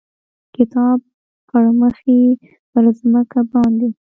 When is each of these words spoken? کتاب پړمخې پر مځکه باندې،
کتاب 0.55 0.99
پړمخې 1.49 2.21
پر 2.71 2.83
مځکه 3.11 3.39
باندې، 3.51 3.89